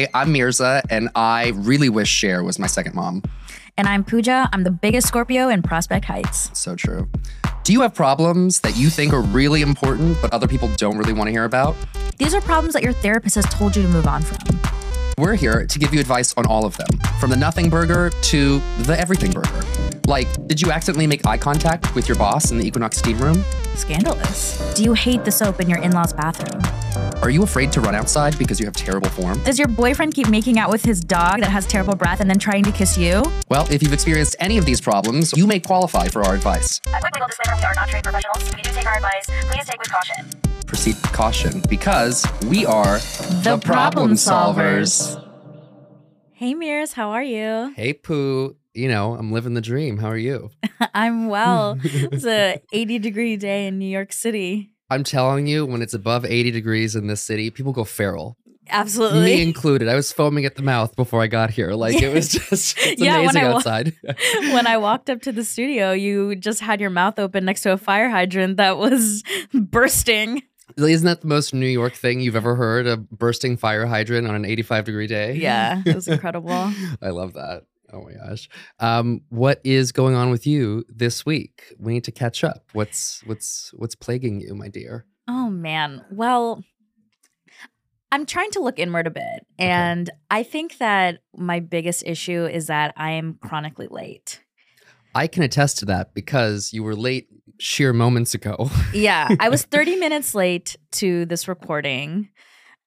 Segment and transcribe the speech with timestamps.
[0.00, 3.22] Hey, I'm Mirza, and I really wish Cher was my second mom.
[3.76, 4.48] And I'm Pooja.
[4.50, 6.50] I'm the biggest Scorpio in Prospect Heights.
[6.58, 7.06] So true.
[7.64, 11.12] Do you have problems that you think are really important, but other people don't really
[11.12, 11.76] want to hear about?
[12.16, 14.58] These are problems that your therapist has told you to move on from.
[15.18, 16.88] We're here to give you advice on all of them,
[17.20, 19.89] from the nothing burger to the everything burger.
[20.10, 23.44] Like, did you accidentally make eye contact with your boss in the Equinox steam room?
[23.76, 24.74] Scandalous.
[24.74, 26.60] Do you hate the soap in your in law's bathroom?
[27.22, 29.40] Are you afraid to run outside because you have terrible form?
[29.44, 32.40] Does your boyfriend keep making out with his dog that has terrible breath and then
[32.40, 33.22] trying to kiss you?
[33.50, 36.80] Well, if you've experienced any of these problems, you may qualify for our advice.
[36.88, 38.56] A quick legal disclaimer we are not trained professionals.
[38.56, 39.26] We do take our advice.
[39.26, 40.28] Please take with caution.
[40.66, 42.98] Proceed with caution because we are
[43.44, 45.24] The Problemed Solvers.
[46.32, 47.72] Hey, Mears, how are you?
[47.76, 48.56] Hey, Pooh.
[48.80, 49.98] You know, I'm living the dream.
[49.98, 50.50] How are you?
[50.94, 51.78] I'm well.
[51.84, 54.70] it's a 80 degree day in New York City.
[54.88, 58.36] I'm telling you, when it's above 80 degrees in this city, people go feral.
[58.72, 59.22] Absolutely.
[59.24, 59.88] Me included.
[59.88, 61.72] I was foaming at the mouth before I got here.
[61.72, 63.92] Like it was just it's Yeah, when amazing wa- outside.
[64.54, 67.72] when I walked up to the studio, you just had your mouth open next to
[67.72, 70.42] a fire hydrant that was bursting.
[70.76, 72.86] Isn't that the most New York thing you've ever heard?
[72.86, 75.34] A bursting fire hydrant on an 85 degree day?
[75.34, 76.72] Yeah, it was incredible.
[77.02, 77.64] I love that.
[77.92, 78.48] Oh my gosh.
[78.78, 81.74] Um, what is going on with you this week?
[81.78, 82.64] We need to catch up.
[82.72, 85.06] What's what's what's plaguing you, my dear?
[85.28, 86.04] Oh man.
[86.10, 86.62] Well,
[88.12, 89.46] I'm trying to look inward a bit.
[89.58, 94.40] And I think that my biggest issue is that I am chronically late.
[95.14, 98.70] I can attest to that because you were late sheer moments ago.
[98.92, 102.30] Yeah, I was 30 minutes late to this recording.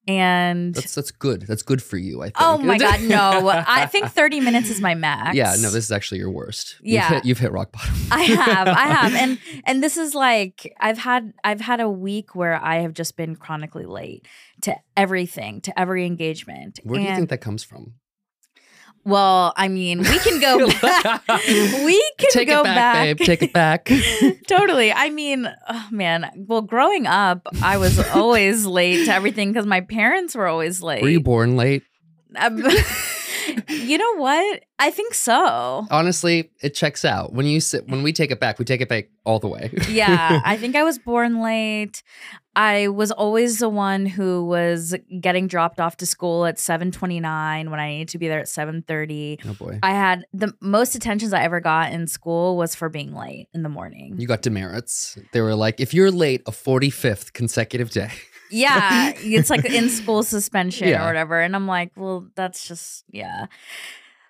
[0.06, 1.44] And That's that's good.
[1.48, 2.64] That's good for you, I oh think.
[2.64, 3.48] oh my God, no.
[3.66, 5.34] I think 30 minutes is my max.
[5.36, 6.76] Yeah, no, this is actually your worst.
[6.82, 7.10] You've Yeah.
[7.10, 7.94] hit, you've hit rock bottom.
[8.12, 12.36] I have, I have, and and this is like I've had I've had a week
[12.36, 14.28] where I have just been chronically late
[14.64, 16.80] to everything, to every engagement.
[16.84, 17.94] Where do you think that comes from?
[19.06, 20.68] Well, I mean, we can go.
[20.82, 21.28] back.
[21.48, 23.18] we can Take go it back, babe.
[23.20, 23.92] Take it back.
[24.48, 24.92] totally.
[24.92, 26.30] I mean, oh, man.
[26.48, 31.02] Well, growing up, I was always late to everything because my parents were always late.
[31.02, 31.84] Were you born late?
[32.36, 32.64] Um,
[33.94, 34.64] you know what?
[34.80, 35.86] I think so.
[35.92, 37.32] Honestly, it checks out.
[37.32, 39.72] When you sit, when we take it back, we take it back all the way.
[39.88, 42.02] yeah, I think I was born late.
[42.56, 47.80] I was always the one who was getting dropped off to school at 7:29 when
[47.80, 49.40] I needed to be there at 7:30.
[49.48, 53.14] oh boy, I had the most attentions I ever got in school was for being
[53.14, 54.16] late in the morning.
[54.18, 55.18] you got demerits.
[55.34, 58.10] They were like, if you're late a 45th consecutive day,
[58.54, 61.04] yeah, it's like in school suspension Yeah.
[61.04, 61.42] or whatever.
[61.42, 63.48] And I'm like, well, that's just, yeah.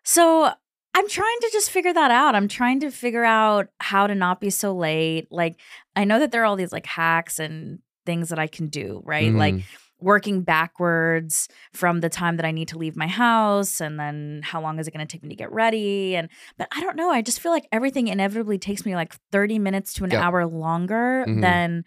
[0.04, 0.52] So
[0.96, 2.36] I'm trying to just figure that out.
[2.36, 5.28] I'm trying to figure out how to not be so late.
[5.32, 5.60] Like,
[5.96, 9.02] I know that there are all these like hacks and things that I can do,
[9.06, 9.32] right?
[9.34, 9.64] Like, Mhm.
[10.00, 14.60] working backwards from the time that I need to leave my house and then how
[14.62, 17.10] long is it going to take me to get ready and but I don't know
[17.10, 20.22] I just feel like everything inevitably takes me like 30 minutes to an Yeah.
[20.28, 21.40] hour longer Mhm.
[21.40, 21.86] than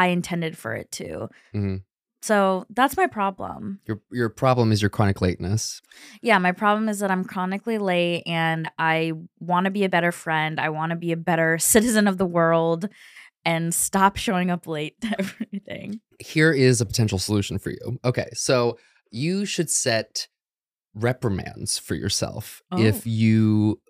[0.00, 1.28] I intended for it to.
[1.54, 1.82] Mhm.
[2.22, 3.80] So that's my problem.
[3.86, 5.80] your your problem is your chronic lateness.
[6.22, 10.12] Yeah, my problem is that I'm chronically late and I want to be a better
[10.12, 10.60] friend.
[10.60, 12.88] I want to be a better citizen of the world
[13.44, 16.00] and stop showing up late to everything.
[16.18, 17.98] Here is a potential solution for you.
[18.04, 18.78] Okay, so
[19.10, 20.28] you should set
[20.94, 22.78] reprimands for yourself Oh.
[22.82, 23.80] if you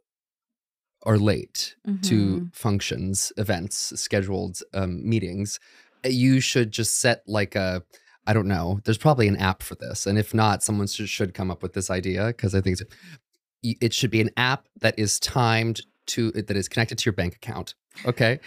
[1.06, 2.54] are late to Mhm.
[2.54, 5.58] functions, events, scheduled um, meetings.
[6.04, 7.82] You should just set like a
[8.26, 8.80] I don't know.
[8.84, 11.72] There's probably an app for this, and if not, someone should, should come up with
[11.72, 15.80] this idea because I think it's, it should be an app that is timed
[16.10, 17.74] to that is connected to your bank account.
[18.06, 18.40] Okay.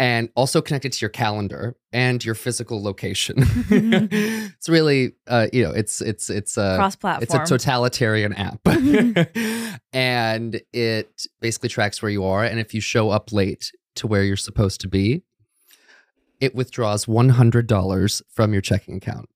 [0.00, 3.36] And also connected to your calendar and your physical location.
[3.38, 7.22] it's really, uh, you know, it's it's it's uh, Cross platform.
[7.22, 8.60] it's a totalitarian app.
[9.92, 12.44] and it basically tracks where you are.
[12.44, 15.24] And if you show up late to where you're supposed to be,
[16.40, 19.28] it withdraws $100 from your checking account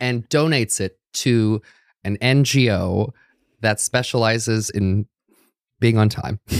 [0.00, 1.60] and donates it to
[2.04, 3.10] an NGO
[3.60, 5.06] that specializes in
[5.80, 6.40] being on time.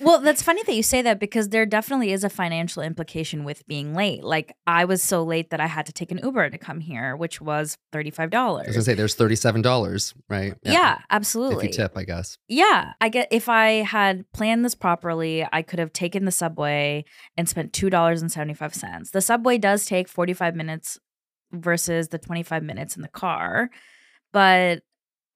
[0.00, 3.66] Well, that's funny that you say that because there definitely is a financial implication with
[3.66, 4.22] being late.
[4.22, 7.16] Like I was so late that I had to take an Uber to come here,
[7.16, 8.34] which was $35.
[8.34, 10.54] I was gonna say there's $37, right?
[10.62, 11.68] yeah, If absolutely.
[11.68, 12.36] you tip, I guess.
[12.48, 17.06] Yeah, I get if I had planned this properly, I could have taken the subway
[17.38, 19.10] and spent $2.75.
[19.10, 20.98] The subway does take 45 minutes
[21.50, 23.70] versus the 25 minutes in the car.
[24.34, 24.82] But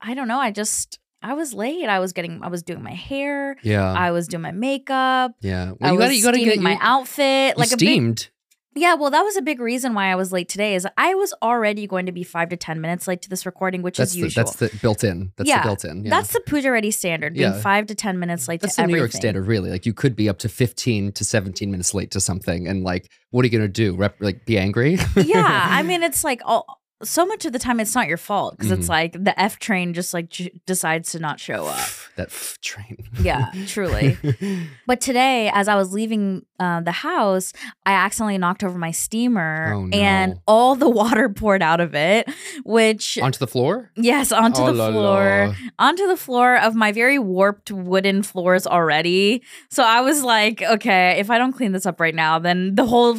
[0.02, 1.88] I don't know, I just I was late.
[1.88, 3.92] I was getting I was doing my hair, Yeah.
[3.92, 5.72] I was doing my makeup, yeah.
[5.80, 8.28] I you was gotta, you gotta get my you, outfit like a big steamed.
[8.74, 10.76] Yeah, well, that was a big reason why I was late today.
[10.76, 13.82] Is I was already going to be five to ten minutes late to this recording,
[13.82, 14.44] which That's is the, usual.
[14.44, 15.32] that's the built in.
[15.36, 16.04] That's Yeah, the built in.
[16.04, 16.10] Yeah.
[16.10, 17.60] That's the Pooja Reddy standard, being Yeah.
[17.60, 18.96] five to ten minutes late That's to the New.
[18.96, 19.70] York standard, really.
[19.70, 23.10] Like you could be up to 15 to 17 minutes late to something, and like,
[23.30, 23.96] what are you gonna do?
[23.96, 24.96] Rep, like, be angry?
[25.16, 26.77] yeah, I mean, it's like all.
[27.02, 28.88] So much of the time, it's not your fault because it's Mhm.
[28.88, 31.88] like the F train just like j- decides to not show up.
[32.16, 32.96] that f- train.
[33.20, 34.16] Yeah, truly.
[34.86, 37.52] But today, as I was leaving uh, the house,
[37.86, 39.96] I accidentally knocked over my steamer Oh, no.
[39.96, 42.28] and all the water poured out of it,
[42.64, 43.92] which, Onto the floor.
[43.94, 45.48] yes, onto Oh, the la, floor,
[45.78, 45.86] la.
[45.86, 49.42] onto the floor of my very warped wooden floors already.
[49.70, 52.86] So I was like, okay, if I don't clean this up right now, then the
[52.86, 53.14] whole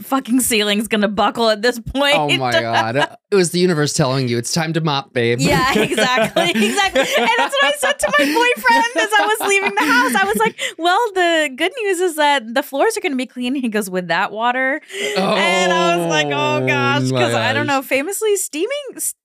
[0.00, 2.16] fucking ceiling's gonna buckle at this point.
[2.16, 2.96] Oh my god!
[3.30, 5.40] It was the universe telling you it's time to mop, babe.
[5.40, 6.50] Yeah, exactly.
[6.50, 7.00] Exactly.
[7.00, 10.14] And that's what I said to my boyfriend as I was leaving the house.
[10.14, 13.54] I was like, well, the good news is that the floors are to be clean.
[13.54, 14.80] He goes, with that water.
[15.16, 17.02] and I was like, oh, oh gosh.
[17.04, 18.68] Because I don't know, famously, steaming,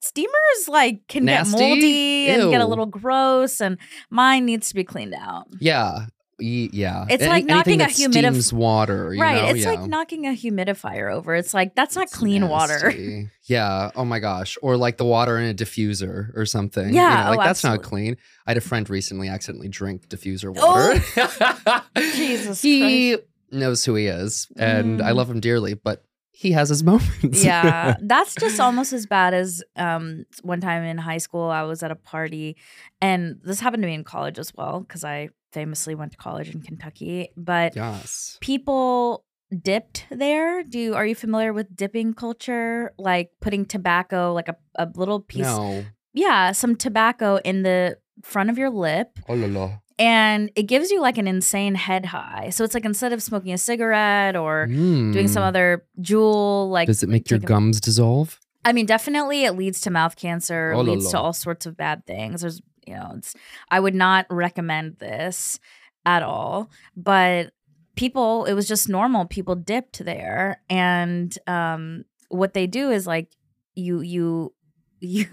[0.00, 1.58] steamers like can Nasty?
[1.58, 3.60] get moldy and get a little gross.
[3.60, 3.78] And
[4.10, 5.46] mine needs to be cleaned out.
[5.60, 6.06] Yeah.
[6.38, 7.06] Ye- Yeah.
[7.08, 9.14] It's like knocking a humidifier water.
[9.14, 9.42] You right.
[9.42, 9.48] know?
[9.50, 9.70] it's yeah.
[9.72, 11.34] like knocking a humidifier over.
[11.34, 12.92] It's like, that's not It's clean water.
[13.46, 13.90] Yeah.
[13.94, 14.56] Oh my gosh.
[14.62, 16.88] Or like the water in a diffuser or something.
[16.88, 18.16] You Yeah, know, like oh, that's not clean.
[18.46, 20.66] I had a friend recently accidentally drink diffuser Oh.
[20.66, 21.82] water.
[22.14, 23.18] Jesus He
[23.52, 25.16] knows who he is, and I Mm.
[25.16, 26.02] love him dearly, but
[26.32, 27.44] he has his moments.
[27.44, 31.80] yeah that's just almost as bad as um one time in high school i was
[31.84, 32.56] at a party
[33.00, 36.48] and this happened to me in college as well because i famously went to college
[36.54, 38.36] in kentucky but yes.
[38.40, 39.24] people
[39.62, 44.56] dipped there do you, are you familiar with dipping culture like putting tobacco like a,
[44.74, 45.84] a little piece No.
[46.12, 49.70] yeah some tobacco in the front of your lip Oh la la.
[49.98, 53.52] and it gives you like an insane head high so it's like instead of smoking
[53.52, 55.46] a cigarette or doing some Mm.
[55.50, 58.40] other Juul like Does it make your take a- gums dissolve?
[58.66, 61.76] I mean, definitely it leads to mouth cancer, Oh, la, leads to all sorts of
[61.76, 62.40] bad things.
[62.40, 63.34] There's, you know, it's,
[63.70, 65.58] I would not recommend this
[66.04, 66.70] at all.
[66.96, 67.52] But
[67.96, 69.26] people, it was just normal.
[69.26, 70.60] People dipped there.
[70.68, 73.28] And um, what they do is like,
[73.74, 74.54] you, you,
[75.00, 75.26] you,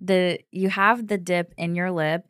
[0.00, 2.26] the, you have the dip in your lip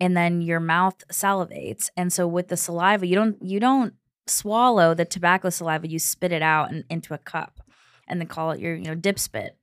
[0.00, 1.88] and then your mouth salivates.
[1.96, 3.94] And so with the saliva, you don't, you don't
[4.26, 7.60] swallow the tobacco saliva, you spit it out and, into a cup
[8.06, 9.56] and then call it your, you know, dip spit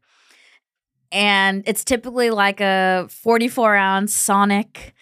[1.13, 4.93] and it's typically like a 44 ounce Sonic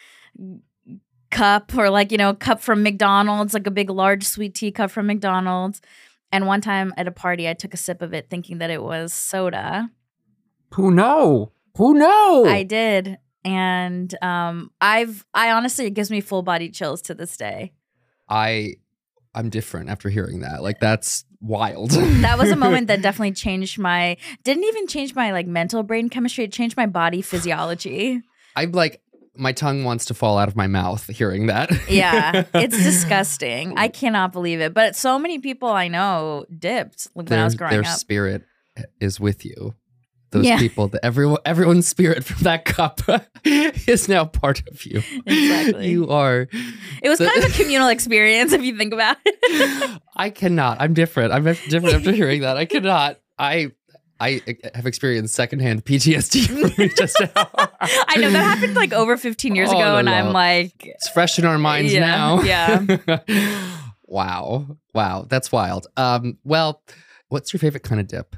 [1.31, 4.71] cup or like you know a cup from McDonald's, like a big large sweet tea
[4.71, 5.81] cup from McDonald's.
[6.33, 8.83] And one time at a party, I took a sip of it thinking that it
[8.83, 9.89] was soda.
[10.75, 11.51] Who know?
[11.77, 12.45] Who know?
[12.45, 17.37] I did, and um, I've I honestly it gives me full body chills to this
[17.37, 17.71] day.
[18.29, 18.75] I
[19.33, 20.61] I'm different after hearing that.
[20.61, 21.91] Like that's wild.
[21.91, 26.09] That was a moment that definitely changed my didn't even change my like mental brain
[26.09, 26.43] chemistry.
[26.43, 28.21] It changed my body physiology.
[28.55, 29.01] I'm like
[29.35, 31.71] my tongue wants to fall out of my mouth hearing that.
[31.89, 33.77] Yeah, it's disgusting.
[33.77, 34.73] I cannot believe it.
[34.73, 37.97] But so many people I know dipped when their, I was growing their up.
[37.97, 38.43] spirit
[38.99, 39.75] is with you.
[40.31, 40.57] Those Yeah.
[40.57, 43.01] people, that everyone, everyone's spirit from that cup
[43.43, 45.01] is now part of you.
[45.25, 45.89] Exactly.
[45.89, 46.47] You are.
[47.03, 50.01] It was the- kind of a communal experience if you think about it.
[50.15, 50.77] I cannot.
[50.79, 51.33] I'm different.
[51.33, 52.55] I'm different after hearing that.
[52.57, 53.19] I cannot.
[53.37, 53.71] I.
[54.23, 54.39] I
[54.75, 57.49] have experienced secondhand PTSD just now.
[57.81, 60.13] I know that happened like over 15 years Oh, ago, no, and no.
[60.13, 62.41] I'm like, It's fresh in our minds Yeah, now.
[62.43, 62.85] yeah.
[64.03, 64.77] wow.
[64.93, 65.25] Wow.
[65.27, 65.87] That's wild.
[65.97, 66.83] Um, well,
[67.29, 68.35] what's your favorite kind of dip?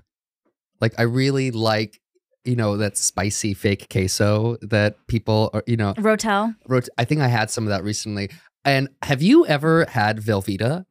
[0.83, 2.01] Like, I really like,
[2.43, 6.53] you know, that spicy fake queso that people are, you know, Rotel.
[6.67, 6.89] wrote.
[6.97, 8.29] I think I had some of that recently.
[8.65, 10.83] And have you ever had Velveeta?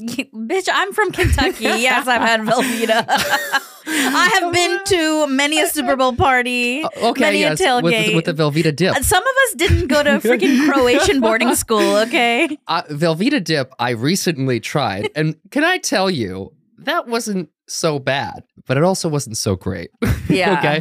[0.00, 1.64] Bitch, I'm from Kentucky.
[1.64, 3.06] Yes, I've had Velveeta.
[3.86, 6.84] I have been to many a Super Bowl party.
[6.84, 8.14] Okay, Many a yes, tailgate.
[8.14, 8.94] with, with the Velveeta dip.
[8.96, 12.58] Uh, Some of us didn't go to freaking Croatian boarding school, okay?
[12.68, 18.42] uh, Velveeta dip I recently tried, and can I tell you that wasn't so bad,
[18.66, 19.90] but it also wasn't so great.
[20.28, 20.58] Yeah.
[20.58, 20.80] okay.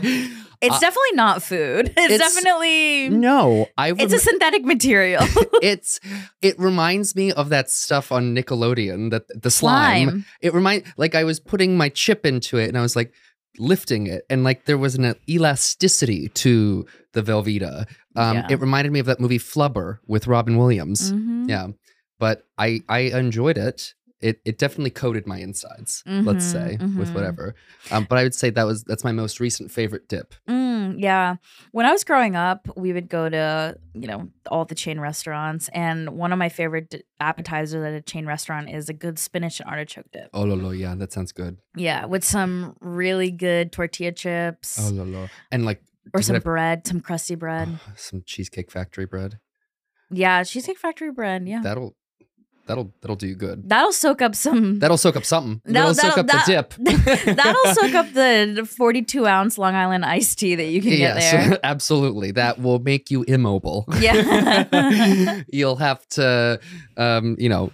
[0.62, 1.94] It's Uh, definitely not food.
[1.98, 3.92] It's, it's- definitely No, I.
[3.92, 5.22] it's a synthetic material.
[5.62, 6.00] it's
[6.42, 10.10] it reminds me of that stuff on Nickelodeon that the slime.
[10.10, 10.26] Slime.
[10.42, 13.12] It remind like I was putting my chip into it and I was like
[13.60, 17.86] lifting it and like there was an elasticity to the Velveeta.
[18.16, 18.48] Um, Yeah.
[18.50, 21.12] It reminded me of that movie Flubber with Robin Williams.
[21.12, 21.50] Mhm.
[21.50, 21.68] Yeah,
[22.20, 23.94] but I I enjoyed it.
[24.24, 26.04] It it definitely coated my insides.
[26.08, 27.14] let's Mhm, say with mhm.
[27.14, 27.56] whatever.
[27.92, 30.34] Um, but I would say that was that's my most recent favorite dip.
[30.50, 31.36] Mm, yeah.
[31.72, 35.70] When I was growing up, we would go to, you know, all the chain restaurants.
[35.74, 39.70] And one of my favorite appetizers at a chain restaurant is a good spinach and
[39.70, 40.30] artichoke dip.
[40.34, 41.58] Oh lo lo, yeah, that sounds good.
[41.76, 42.06] Yeah.
[42.06, 45.82] With some really good tortilla chips Oh lo lo, and like
[46.14, 47.68] or some have- bread, some crusty bread.
[47.72, 49.40] oh, some cheesecake factory bread.
[50.12, 50.44] Yeah.
[50.44, 51.48] Cheesecake Factory bread.
[51.48, 51.62] Yeah.
[51.64, 51.96] That'll
[52.68, 53.68] that'll that'll do you good.
[53.70, 54.80] That'll soak up some.
[54.80, 55.62] That'll soak up something.
[55.66, 57.36] That'll- That'll, soak up that'll- the dip.
[57.38, 61.60] That'll soak up the 42 ounce Long Island iced tea that you can get there.
[61.64, 62.32] absolutely.
[62.32, 63.86] That will make you immobile.
[64.00, 65.44] Yeah.
[65.52, 66.60] You'll have to,
[66.98, 67.72] um, you know,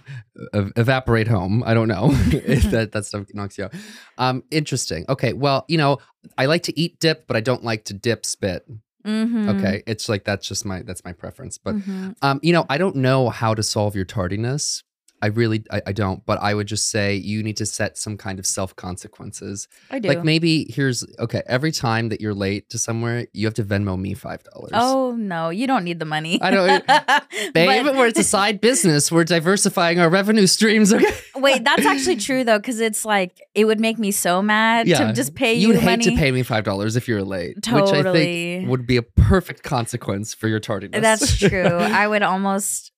[0.54, 1.62] ev- evaporate home.
[1.64, 3.74] I don't know if that that stuff knocks you out.
[4.18, 5.04] Um, interesting.
[5.08, 5.32] Okay.
[5.32, 5.98] Well, you know,
[6.38, 8.66] I like to eat dip, but I don't like to dip spit.
[9.06, 9.48] Mhm.
[9.48, 9.82] Okay.
[9.86, 11.58] It's like that's just my that's my preference.
[11.58, 12.14] But Mhm.
[12.22, 14.82] um, you know, I don't know how to solve your tardiness.
[15.22, 18.16] I really I, I don't, but I would just say you need to set some
[18.16, 19.68] kind of self consequences.
[19.90, 20.08] I do.
[20.08, 23.98] Like maybe here's okay, every time that you're late to somewhere, you have to Venmo
[24.00, 24.70] me five dollars.
[24.74, 26.40] Oh no, you don't need the money.
[26.40, 26.86] I don't-
[27.54, 29.10] Babe, But- where it's a side business.
[29.12, 30.92] We're diversifying our revenue streams.
[30.92, 31.14] Okay.
[31.36, 35.08] Wait, that's actually true though, because it's like it would make me so mad Yeah.
[35.08, 37.56] to just pay you You'd hate to pay me five dollars if you're late.
[37.56, 38.22] Which I Totally.
[38.24, 41.00] think would be a perfect consequence for your tardiness.
[41.02, 41.62] That's true.
[41.66, 42.92] I would almost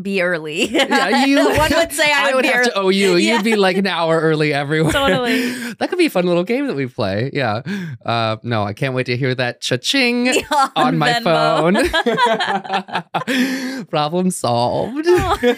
[0.00, 0.66] be early.
[0.70, 2.70] yeah, you One would say I, would, be have early.
[2.70, 3.16] to owe you.
[3.28, 3.34] Yeah.
[3.36, 4.92] You'd be like an hour early everywhere.
[4.92, 5.72] Totally.
[5.74, 7.30] that could be a fun little game that we play.
[7.32, 7.62] Yeah.
[8.04, 11.88] Uh, no, I can't wait to hear that cha-ching on, on my phone.
[13.86, 15.06] Problem solved.
[15.06, 15.56] you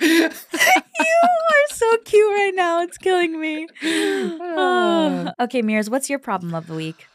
[0.00, 2.82] are so cute right now.
[2.82, 3.66] It's killing me.
[3.82, 5.32] Oh.
[5.40, 7.06] Okay, Mears, what's your problem of the week?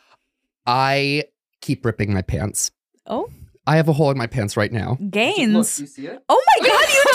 [0.66, 1.26] I
[1.62, 2.72] keep ripping my pants.
[3.06, 3.30] Oh,
[3.68, 4.98] I have a hole in my pants right now.
[5.10, 5.92] gains.
[5.92, 6.24] see it?
[6.30, 7.12] oh my god, you do.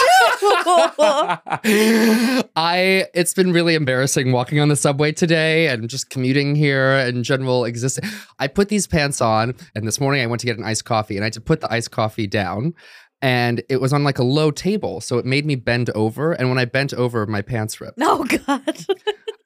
[2.56, 7.24] I it's been really embarrassing walking on the subway today and just commuting here and
[7.24, 8.08] general existing.
[8.38, 11.16] I put these pants on and this morning I went to get an iced coffee
[11.16, 12.74] and I had to put the iced coffee down
[13.22, 16.48] and it was on like a low table so it made me bend over and
[16.48, 18.86] when I bent over my pants ripped oh god.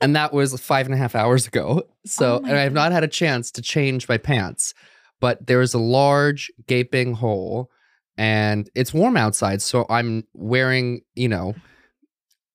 [0.01, 1.83] and that was five and a half hours ago.
[2.07, 4.75] So Oh and I have not had a chance to change my pants,
[5.21, 7.71] but there is a large gaping hole
[8.17, 11.55] and it's warm outside so I'm wearing, you know,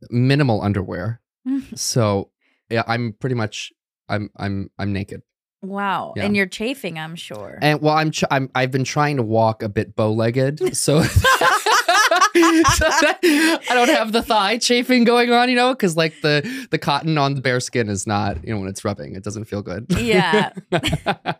[0.09, 1.21] minimal underwear.
[1.75, 2.29] So
[2.69, 3.71] yeah, I'm pretty much
[4.07, 5.23] I'm I'm I'm naked.
[5.63, 6.13] wow.
[6.15, 6.25] Yeah.
[6.25, 7.57] And you're chafing, I'm sure.
[7.61, 11.01] And well, I'm ch- I'm I've been trying to walk a bit bow-legged, so.
[11.01, 11.35] so
[12.41, 16.77] that I don't have the thigh chafing going on, you know, because like the the
[16.77, 19.61] cotton on the bare skin is not, you know, when it's rubbing, it doesn't feel
[19.61, 19.85] good.
[19.97, 20.51] Yeah.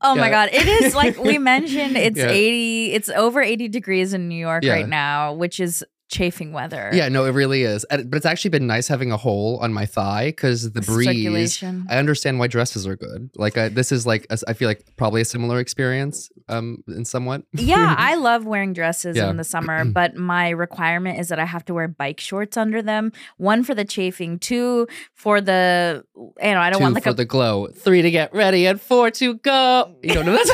[0.00, 0.48] Oh my god.
[0.52, 2.28] It is like we mentioned it's Yeah.
[2.28, 4.72] 80 it's over 80 degrees in New York Yeah.
[4.72, 6.90] right now, which is chafing weather.
[6.92, 7.84] Yeah, no, it really is.
[7.90, 11.62] But it's actually been nice having a hole on my thigh because the breeze.
[11.64, 13.30] I understand why dresses are good.
[13.36, 17.04] Like I, this is like a I feel like probably a similar experience, um, in
[17.04, 17.42] somewhat.
[17.52, 19.30] yeah, I love wearing dresses Yeah.
[19.30, 22.82] in the summer, but my requirement is that I have to wear bike shorts under
[22.82, 23.10] them.
[23.38, 27.10] One for the chafing, two for the you know, I don't Two want like for
[27.10, 29.96] a the glow, three to get ready, and four to go.
[30.02, 30.52] You don't know that?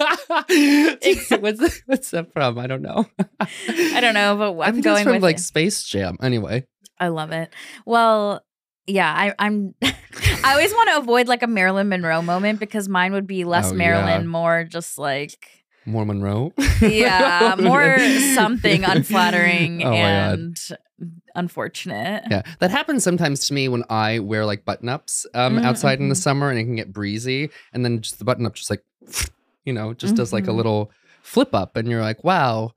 [1.40, 2.58] what's what's that from?
[2.58, 3.06] I don't know.
[3.40, 5.40] I don't know, but I'm that's going from with like it.
[5.40, 6.16] Space Jam.
[6.22, 6.66] Anyway,
[6.98, 7.52] I love it.
[7.86, 8.42] Well,
[8.86, 9.74] yeah, I, I'm.
[9.82, 13.70] I always want to avoid like a Marilyn Monroe moment because mine would be less
[13.70, 14.26] Oh, Marilyn, yeah.
[14.28, 16.52] more just like more Monroe.
[16.80, 17.98] yeah, more
[18.34, 20.58] something unflattering Oh and
[21.34, 22.24] unfortunate.
[22.30, 26.00] Yeah, that happens sometimes to me when I wear like button ups um, Mm, outside
[26.00, 26.18] in the mhm.
[26.18, 28.84] summer, and it can get breezy, and then just the button up just like,
[29.64, 30.56] you know, just does like a Mhm.
[30.56, 30.90] little
[31.22, 32.72] flip up, and you're like, wow,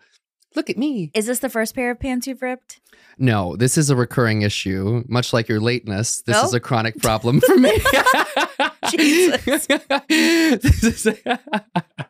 [0.56, 1.12] look at me.
[1.14, 2.80] Is this the first pair of pants you've ripped?
[3.18, 6.22] No, this is a recurring issue, much like your lateness.
[6.22, 6.58] This is Oh.
[6.58, 7.72] a chronic problem for me.
[8.90, 9.68] Jesus.
[10.10, 11.08] Is-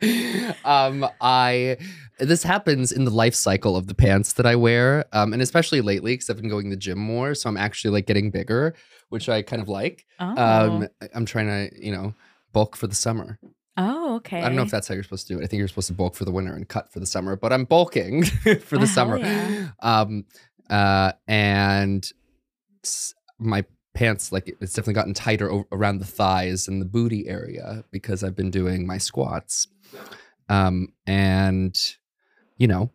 [0.65, 1.77] um, I
[2.19, 5.81] this happens in the life cycle of the pants that I wear, um, and especially
[5.81, 8.75] lately because I've been going to the gym more, so I'm actually like getting bigger,
[9.09, 10.05] which I kind of like.
[10.19, 10.35] Oh,
[10.75, 12.13] Um, I'm trying to, you know,
[12.53, 13.39] bulk for the summer.
[13.77, 14.39] Oh, okay.
[14.39, 15.43] I don't know if that's how you're supposed to do it.
[15.43, 17.51] I think you're supposed to bulk for the winter and cut for the summer, but
[17.53, 18.23] I'm bulking
[18.61, 19.17] for the Oh, summer.
[19.17, 19.69] yeah.
[19.81, 20.25] Um,
[20.69, 22.09] uh, and
[23.39, 28.23] my pants, like it's definitely gotten tighter around the thighs and the booty area because
[28.23, 29.67] I've been doing my squats.
[30.49, 31.77] Um, and
[32.57, 32.91] you know,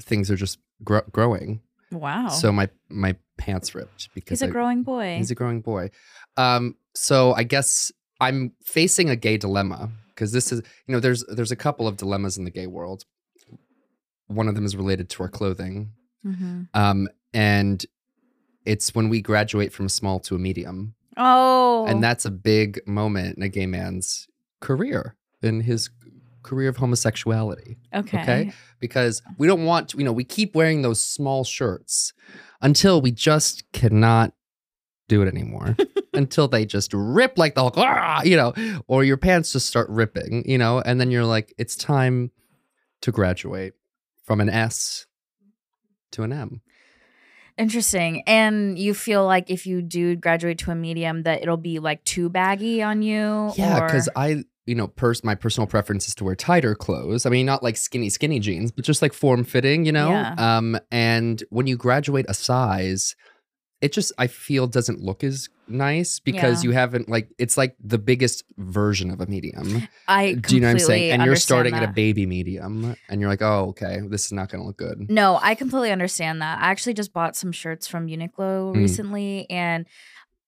[0.00, 1.60] things are just gro- growing.
[1.90, 2.28] wow.
[2.28, 5.16] So my my pants ripped because he's a I- growing boy.
[5.16, 5.90] He's a growing boy.
[6.36, 7.90] Um, so I guess
[8.22, 11.96] I'm facing a gay dilemma because this is, you know, there's there's a couple of
[11.96, 13.04] dilemmas in the gay world.
[14.28, 15.90] One of them is related to our clothing,
[16.24, 16.68] Mhm.
[16.72, 17.84] Um, and
[18.64, 20.94] it's when we graduate from small to a medium.
[21.16, 24.28] Oh, And that's a big moment in a gay man's
[24.60, 25.90] career, in his
[26.42, 27.76] career of homosexuality.
[27.92, 28.22] okay.
[28.22, 28.52] okay.
[28.80, 32.12] Because we don't want to, you know, we keep wearing those small shirts
[32.60, 34.32] until we just cannot
[35.08, 35.76] do it anymore.
[36.14, 38.52] until they just rip like the Hulk, "Ah!" you know,
[38.86, 42.30] or your pants just start ripping, you know, and then you're like, it's time
[43.02, 43.74] to graduate
[44.24, 45.06] from an S
[46.12, 46.60] to an M.
[47.58, 48.22] Interesting.
[48.26, 52.02] And you feel like if you do graduate to a medium, that it'll be like
[52.04, 53.52] too baggy on you.
[53.56, 57.26] Yeah, because I, you know, pers- my personal preference is to wear tighter clothes.
[57.26, 60.10] I mean, not like skinny, skinny jeans, but just like form fitting, you know.
[60.10, 60.34] Yeah.
[60.38, 63.16] Um, and when you graduate a size,
[63.82, 66.68] it just I feel doesn't look as nice because Yeah.
[66.70, 69.86] you haven't like it's like the biggest version of a medium.
[70.08, 71.12] I Do you know what I'm saying?
[71.12, 74.48] And you're starting at a baby medium, and you're like, oh, okay, this is not
[74.50, 75.10] going to look good.
[75.10, 76.60] No, I completely understand that.
[76.60, 78.76] I actually just bought some shirts from Uniqlo Mm.
[78.76, 79.86] recently and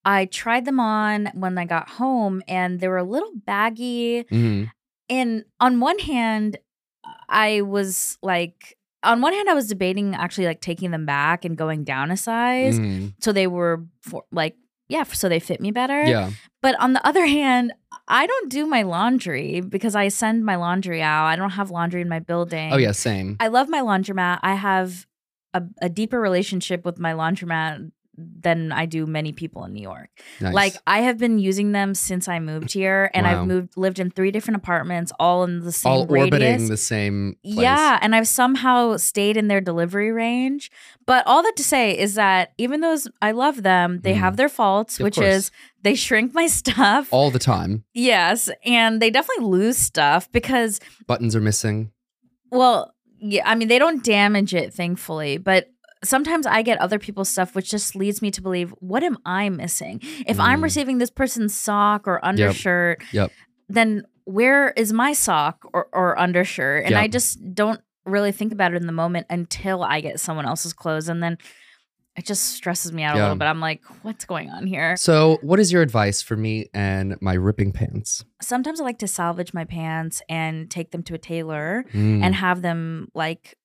[0.05, 4.25] I tried them on when I got home and they were a little baggy.
[4.25, 4.71] Mhm.
[5.09, 6.59] And on one hand,
[7.29, 11.57] I was like, on one hand, I was debating actually like taking them back and
[11.57, 12.79] going down a size.
[12.79, 13.15] Mhm.
[13.21, 14.57] So they were for, like,
[14.89, 16.05] yeah, so they fit me better.
[16.05, 16.31] Yeah.
[16.61, 17.73] But on the other hand,
[18.09, 21.27] I don't do my laundry because I send my laundry out.
[21.27, 22.73] I don't have laundry in my building.
[22.73, 23.37] Oh yeah, same.
[23.41, 24.41] I love my laundromat.
[24.43, 25.07] I have
[25.55, 30.09] a, a deeper relationship with my laundromat than I do many people in New York.
[30.41, 30.55] Nice.
[30.55, 33.41] Like I have been using them since I moved here, and Wow.
[33.43, 36.33] I've moved lived in three different apartments, all in the same all radius.
[36.33, 37.37] orbiting the same.
[37.43, 37.57] Place.
[37.57, 40.71] Yeah, and I've somehow stayed in their delivery range.
[41.07, 44.19] But all that to say is that even though I love them, they Mhm.
[44.19, 45.51] have their faults, which is
[45.83, 47.09] they shrink my stuff.
[47.13, 47.85] all the time.
[47.95, 51.91] yes, and they definitely lose stuff because Buttons are missing.
[52.51, 55.71] Well, yeah, I mean, they don't damage it, thankfully, but
[56.05, 59.49] sometimes I get other people's stuff, which just leads me to believe, what am I
[59.49, 60.01] missing?
[60.27, 60.65] If I'm Mm.
[60.65, 63.33] receiving this person's sock or undershirt, Yep.
[63.69, 66.85] then where is my sock or, or undershirt?
[66.87, 70.47] And I just don't really think about it in the moment until I get someone
[70.47, 71.09] else's clothes.
[71.09, 71.39] And then
[72.17, 73.47] it just stresses me out a little bit.
[73.47, 74.97] I'm like, what's going on here?
[74.97, 78.25] So, what is your advice for me and my ripping pants?
[78.41, 81.85] Sometimes I like to salvage my pants and take them to a tailor.
[81.93, 82.23] Mm.
[82.23, 83.57] and have them like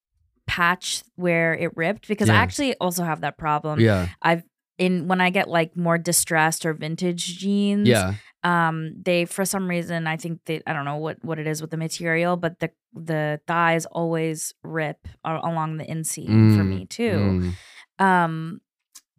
[0.49, 3.79] patch where it ripped because I actually also have that problem.
[3.79, 4.43] yeah, I've
[4.79, 9.69] in when I get like more distressed or vintage jeans, yeah, um, they for some
[9.69, 12.59] reason I think they I don't know what what it is with the material, but
[12.59, 17.53] the the thighs always rip along the inseam for Mm, me too.
[17.99, 18.03] Mm.
[18.03, 18.61] Um,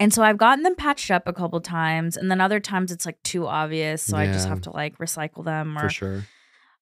[0.01, 3.05] and so I've gotten them patched up a couple times, and then other times it's
[3.07, 6.25] like too obvious, so I just have to like recycle them or for sure.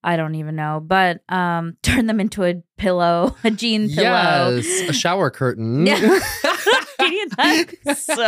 [0.05, 4.57] I don't even know, but um, turn them into a pillow, a jean pillow.
[4.61, 5.87] Yes, a shower curtain.
[5.87, 6.19] Yeah.
[7.95, 8.25] So.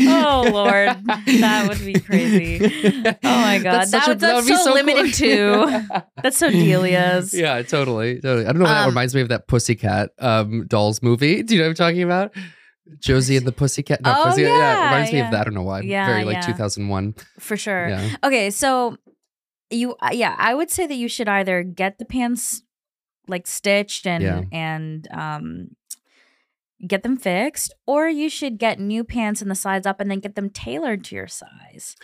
[0.00, 2.60] Oh Lord, that would be crazy.
[2.64, 5.66] Oh my God, that would- that's be so limited cool.
[5.66, 7.34] to- That's so Delia's.
[7.34, 8.46] yeah, totally, totally.
[8.46, 8.66] I don't know.
[8.66, 11.42] That Um, reminds me of that Pussycat um, Dolls movie.
[11.42, 12.34] Do you know what I'm talking about?
[13.00, 14.00] Josie and the Pussycat.
[14.02, 14.48] No, Oh, Pussycat.
[14.50, 15.40] yeah, it reminds me of that.
[15.40, 15.80] I don't know why.
[15.80, 16.40] Yeah, Very like yeah.
[16.42, 17.14] 2001.
[17.38, 17.88] for sure.
[17.88, 18.16] Yeah.
[18.24, 18.96] Okay, so
[19.72, 22.62] you, uh, yeah, I would say that you should either get the pants
[23.28, 24.42] like stitched and Yeah.
[24.52, 25.76] and um
[26.86, 30.18] get them fixed, or you should get new pants and the sides up and then
[30.18, 31.94] get them tailored to your size.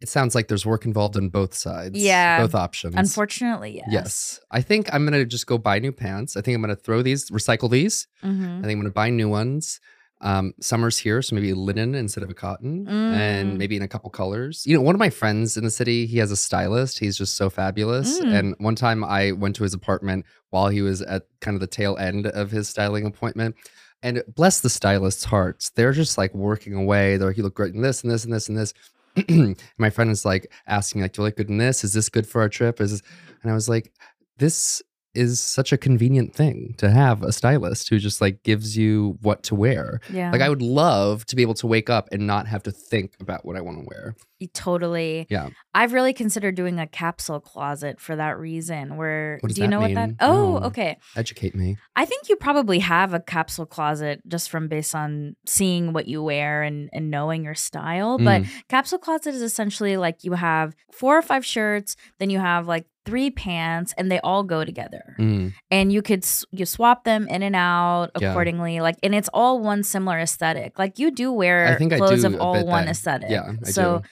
[0.00, 1.96] It sounds like there's work involved on both sides.
[1.96, 2.40] Yeah.
[2.40, 2.94] Both options.
[2.96, 3.88] Unfortunately, yes.
[3.90, 4.40] Yes.
[4.50, 6.36] I think I'm gonna just go buy new pants.
[6.36, 8.08] I think I'm gonna throw these, recycle these.
[8.22, 9.78] hmm I think I'm gonna buy new ones.
[10.22, 13.12] Um, summer's here, so maybe linen instead of a cotton, Mm.
[13.14, 14.64] and maybe in a couple colors.
[14.66, 16.98] You know, one of my friends in the city, he has a stylist.
[16.98, 18.20] He's just so fabulous.
[18.20, 18.38] Mm.
[18.38, 21.66] And one time, I went to his apartment while he was at kind of the
[21.66, 23.54] tail end of his styling appointment.
[24.02, 27.16] And bless the stylist's hearts, they're just like working away.
[27.16, 28.74] They're like, "You look great in this and this and this and this."
[29.78, 31.82] my friend is like asking, like, "Do you look good in this?
[31.84, 33.02] Is this good for our trip?" Is this?
[33.42, 33.90] and I was like,
[34.38, 34.82] "This
[35.14, 39.42] is such a convenient thing to have a stylist who just like gives you what
[39.44, 40.00] to wear.
[40.12, 40.30] Yeah.
[40.30, 43.14] Like I would love to be able to wake up and not have to think
[43.20, 44.14] about what I want to wear.
[44.54, 45.26] Totally.
[45.28, 45.50] Yeah.
[45.74, 48.96] I've really considered doing a capsule closet for that reason.
[48.96, 50.06] Where do you know what that?
[50.08, 50.16] mean?
[50.20, 50.96] Oh, okay.
[51.16, 51.76] Educate me.
[51.96, 56.22] I think you probably have a capsule closet just from based on seeing what you
[56.22, 58.18] wear and and knowing your style.
[58.18, 58.48] But Mm.
[58.68, 62.86] capsule closet is essentially like you have four or five shirts, then you have like
[63.10, 65.16] three pants, and they all go together.
[65.18, 65.52] Mm.
[65.70, 68.30] And you could you swap them in and out Yeah.
[68.30, 68.80] accordingly.
[68.80, 70.78] Like, and it's all one similar aesthetic.
[70.78, 72.88] Like you do wear I think I clothes do of all one then.
[72.90, 73.30] aesthetic.
[73.30, 74.08] Yeah, I so do.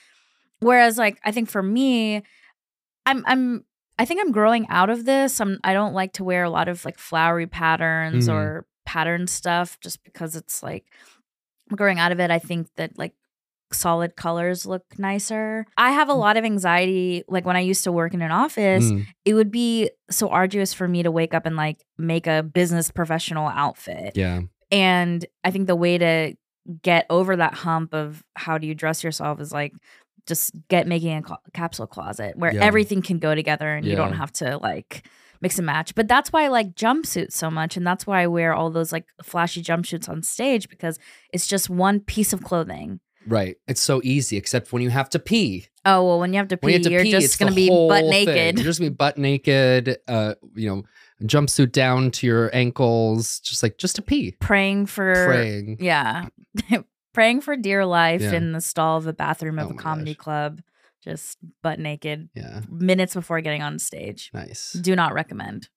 [0.66, 2.22] whereas like I think for me,
[3.06, 3.64] I'm I'm
[3.98, 5.40] I think I'm growing out of this.
[5.40, 8.32] I'm I don't like to wear a lot of like flowery patterns Mhm.
[8.34, 10.84] or pattern stuff just because it's like
[11.74, 12.30] growing out of it.
[12.30, 13.12] I think that like
[13.72, 15.66] solid colors look nicer.
[15.76, 16.18] I have a Mm.
[16.18, 17.24] lot of anxiety.
[17.28, 20.72] Like when I used to work in an office, Mm, it would be so arduous
[20.72, 24.12] for me to wake up and like make a business professional outfit.
[24.16, 24.40] yeah.
[24.70, 26.34] And I think the way to
[26.82, 29.72] get over that hump of how do you dress yourself is like
[30.26, 32.62] just get making a cl- capsule closet where Yeah.
[32.62, 35.06] everything can go together and you don't have to like
[35.40, 35.94] mix and match.
[35.94, 38.92] But that's why I like jumpsuits so much and that's why I wear all those
[38.92, 40.98] like flashy jumpsuits on stage because
[41.32, 43.00] it's just one piece of clothing.
[43.28, 43.56] Right.
[43.68, 45.66] It's so easy, except when you have to pee.
[45.84, 47.68] Oh well, when you have to pee, you have to you're pee, just gonna be
[47.68, 48.26] butt whole thing.
[48.26, 48.56] naked.
[48.58, 49.98] You're just gonna be butt naked.
[50.08, 50.82] Uh, you know,
[51.22, 55.76] jumpsuit down to your ankles, just like just to pee, Praying for praying.
[55.80, 56.28] yeah,
[57.12, 58.32] praying for dear life Yeah.
[58.34, 60.24] in the stall of the bathroom of Oh a comedy gosh.
[60.24, 60.60] club,
[61.04, 64.30] just butt naked, Yeah, minutes before getting on stage.
[64.32, 64.72] nice.
[64.72, 65.68] Do not recommend.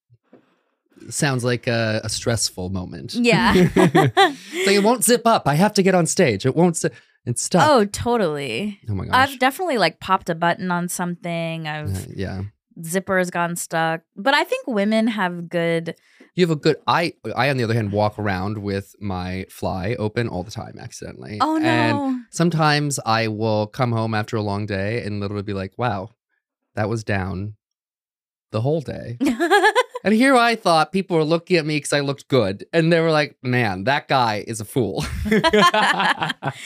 [1.09, 3.15] Sounds like a, a stressful moment.
[3.15, 3.53] Yeah.
[3.75, 5.47] like it won't zip up.
[5.47, 6.45] I have to get on stage.
[6.45, 6.77] It won't.
[6.77, 6.93] Zip.
[7.25, 7.67] It's stuck.
[7.69, 8.79] oh, totally.
[8.89, 9.13] Oh my gosh.
[9.15, 11.67] I've definitely like popped a button on something.
[11.67, 12.41] I've Uh, yeah.
[13.07, 14.01] has gone stuck.
[14.15, 15.95] But I think women have good
[16.35, 16.77] You have a good.
[16.87, 17.13] I.
[17.35, 21.37] I on the other hand walk around with my fly open all the time accidentally.
[21.41, 21.63] Oh And
[21.99, 22.19] no.
[22.31, 26.11] sometimes I will come home after a long day and literally be like, "Wow,
[26.75, 27.55] that was down
[28.51, 29.17] the whole day."
[30.03, 32.99] And here I thought people were looking at me because I looked good, and they
[32.99, 35.05] were like, "Man, that guy is a fool."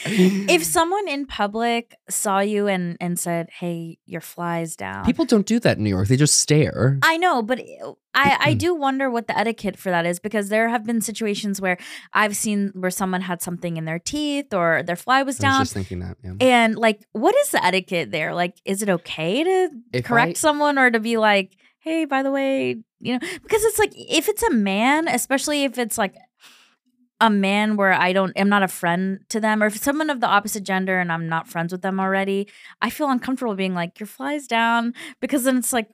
[0.06, 5.46] if someone in public saw you and and said, "Hey, your fly's down." people don't
[5.46, 6.98] do that in New York, they just stare.
[7.02, 10.48] I know, but uh, I I do wonder what the etiquette for that is because
[10.48, 11.78] there have been situations where
[12.12, 15.38] I've seen where someone had something in their teeth or their fly was I was
[15.38, 15.60] down.
[15.62, 16.16] just thinking that.
[16.24, 16.34] Yeah.
[16.40, 18.34] and like, what is the etiquette there?
[18.34, 22.24] Like, is it okay to If correct I- someone or to be like, hey, by
[22.24, 26.16] the way, you know, because it's like if it's a man, especially if it's like
[27.20, 30.20] a man where I don't am not a friend to them, or if someone of
[30.20, 32.48] the opposite gender and I'm not friends with them already,
[32.82, 35.88] I feel uncomfortable being like, your fly's down because then it's like,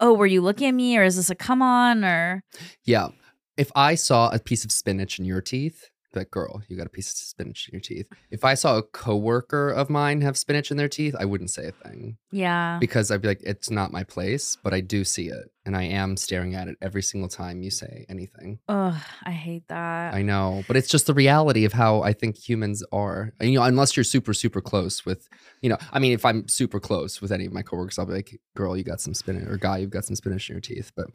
[0.00, 2.42] oh, were you looking at me or is this a come on or
[2.84, 3.08] Yeah.
[3.56, 6.90] If I saw a piece of spinach in your teeth, like, girl, you got a
[6.90, 8.08] piece of spinach in your teeth.
[8.30, 11.66] If I saw a coworker of mine have spinach in their teeth, I wouldn't say
[11.66, 12.78] a thing yeah.
[12.80, 15.50] because I'd be like, it's not my place, but I do see it.
[15.64, 18.60] And I am staring at it every single time you say anything.
[18.68, 20.14] Ugh, I hate that.
[20.14, 23.32] I know, but it's just the reality of how I think humans are.
[23.40, 25.28] And, you know, unless you're super, super close with,
[25.62, 28.12] you know, I mean, if I'm super close with any of my coworkers, I'll be
[28.12, 30.92] like, girl, you got some spinach, or guy, you've got some spinach in your teeth.
[30.94, 31.06] But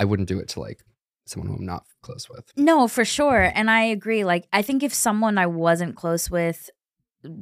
[0.00, 0.82] I wouldn't do it to like
[1.24, 2.52] someone who I'm not close with.
[2.56, 3.52] No, for sure.
[3.54, 4.24] And I agree.
[4.24, 6.70] Like, I think if someone I wasn't close with,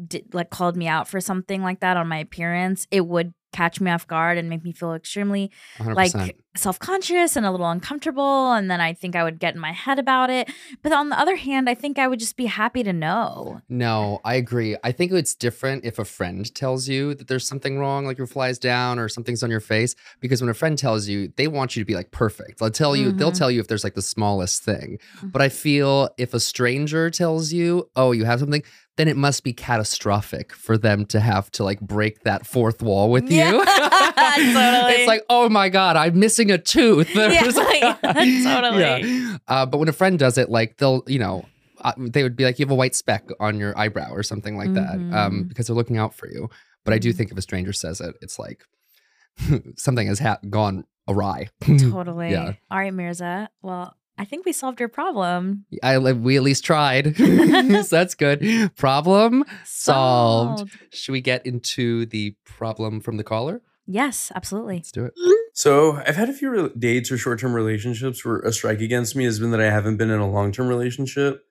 [0.06, 3.80] did, like, called me out for something like that on my appearance, it would catch
[3.80, 5.94] me off guard and make me feel extremely 100%.
[5.94, 9.70] like self-conscious and a little uncomfortable and then i think i would get in my
[9.72, 10.50] head about it
[10.82, 14.20] but on the other hand i think i would just be happy to know No,
[14.24, 14.76] I agree.
[14.82, 18.26] I think it's different if a friend tells you that there's something wrong, like your
[18.26, 19.94] fly's down or something's on your face.
[20.20, 22.58] Because when a friend tells you, they want you to be like perfect.
[22.58, 23.38] They'll tell you, they'll Mhm.
[23.38, 24.98] tell you if there's like the smallest thing.
[25.20, 25.32] Mhm.
[25.32, 28.62] But I feel if a stranger tells you, oh, you have something,
[28.98, 33.10] then it must be catastrophic for them to have to like break that fourth wall
[33.10, 33.64] with you.
[34.18, 34.92] Yeah, totally.
[34.94, 37.08] It's like, oh my God, I'm missing a tooth.
[37.14, 38.80] Yeah, like- totally.
[38.82, 39.36] Yeah.
[39.48, 41.46] Uh, but when a friend does it, like they'll, you know,
[41.80, 44.56] uh, they would be like, you have a white speck on your eyebrow or something
[44.58, 45.48] like that, um, Mhm.
[45.48, 46.50] because they're looking out for you.
[46.84, 47.16] But I do Mhm.
[47.16, 48.64] think if a stranger says it, it's like
[49.76, 51.48] something has ha- gone awry.
[51.64, 52.52] totally Yeah.
[52.70, 57.16] all right mirza well i think we solved your problem I we at least tried,
[57.16, 58.72] so that's good.
[58.76, 60.70] Problem solved.
[60.90, 63.62] Should we get into the problem from the caller?
[63.90, 65.14] yes absolutely Let's do it.
[65.54, 69.16] So I've had a few re- dates or short term relationships where a strike against
[69.16, 71.44] me has been that I haven't been in a long term relationship.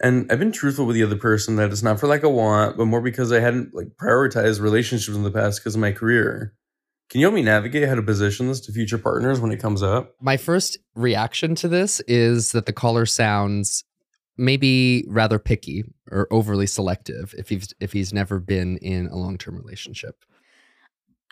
[0.00, 2.76] And I've been truthful with the other person that it's not for like a want,
[2.76, 6.54] but more because I hadn't like prioritized relationships in the past because of my career.
[7.10, 9.82] Can you help me navigate how to position this to future partners when it comes
[9.82, 10.14] up?
[10.20, 13.84] My first reaction to this is that the caller sounds
[14.36, 19.56] maybe rather picky or overly selective if he's if he's never been in a long-term
[19.56, 20.14] relationship.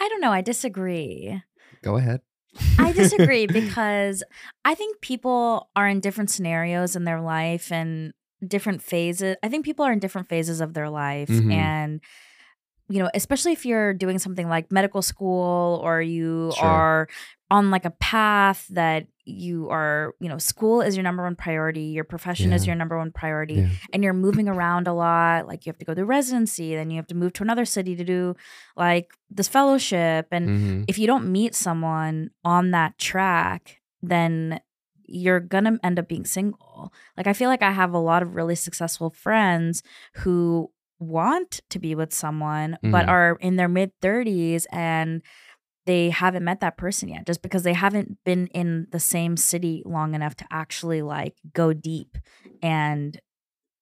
[0.01, 1.41] i don't know i disagree
[1.83, 2.21] Go ahead.
[2.79, 4.25] I disagree because
[4.65, 8.13] I think people are in different scenarios in their life and
[8.45, 9.37] different phases.
[9.43, 11.29] I think people are in different phases of their life.
[11.29, 11.53] Mhm.
[11.53, 12.01] And,
[12.89, 16.65] you know, especially if you're doing something like medical school or you Sure.
[16.65, 17.09] are
[17.51, 21.83] on like a path that you are, you know, school is your number one priority,
[21.83, 23.69] your profession is your number one priority, Yeah.
[23.93, 25.47] and you're moving around a lot.
[25.49, 27.97] Like you have to go to residency, then you have to move to another city
[27.97, 28.35] to do
[28.77, 30.29] like this fellowship.
[30.31, 30.85] And Mhm.
[30.89, 34.61] if you don't meet someone on that track, then
[35.09, 36.93] you're gonna end up being single.
[37.17, 39.83] Like I feel like I have a lot of really successful friends
[40.17, 43.09] who want to be with someone but Mhm.
[43.09, 45.23] are in their mid 30s and
[45.85, 49.83] they haven't met that person yet just because they haven't been in the same city
[49.87, 52.17] long enough to actually like go deep
[52.63, 53.21] and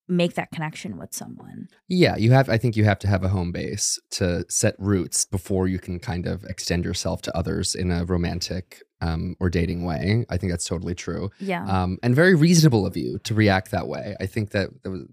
[0.07, 1.67] make that connection with someone.
[1.89, 5.25] Yeah, you have I think you have to have a home base to set roots
[5.25, 9.85] before you can kind of extend yourself to others in a romantic um, or dating
[9.85, 10.27] way.
[10.29, 11.31] I think that's totally true.
[11.41, 11.65] Yeah.
[11.67, 14.15] Um, and very reasonable of you to react that way.
[14.21, 15.05] I think that that was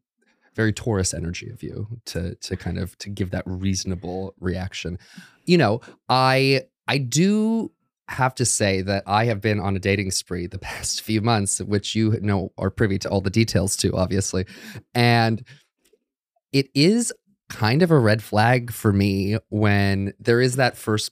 [0.56, 4.98] very Taurus energy of you to to kind of to give that reasonable reaction.
[5.46, 7.72] You know, I I do
[8.08, 11.60] have to say that I have been on a dating spree the past few months,
[11.60, 14.46] which you know are privy to all the details to, obviously.
[14.94, 15.44] And
[16.52, 17.14] it is
[17.50, 21.12] kind of a red flag for me when there is that first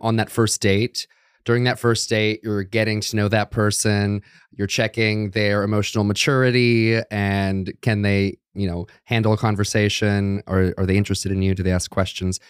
[0.00, 1.06] on that first date.
[1.44, 4.22] During that first date, you're getting to know that person,
[4.52, 10.86] you're checking their emotional maturity and can they, you know, handle a conversation or are
[10.86, 11.54] they interested in you?
[11.54, 12.40] Do they ask questions?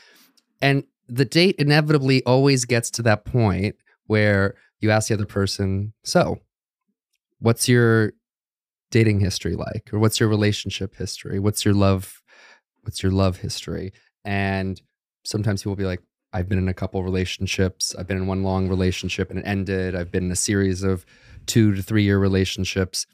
[0.63, 5.93] And the date inevitably always gets to that point where you ask the other person,
[6.05, 6.39] so
[7.39, 8.13] what's your
[8.91, 9.91] dating history like?
[9.93, 11.39] Or what's your relationship history?
[11.39, 12.23] What's your love?
[12.83, 13.93] What's your love history?
[14.25, 14.81] And
[15.25, 16.01] sometimes people will be like,
[16.33, 17.95] I've been in a couple relationships.
[17.99, 19.95] I've been in one long relationship and it ended.
[19.95, 21.05] I've been in a series of
[21.47, 23.07] two to three year relationships.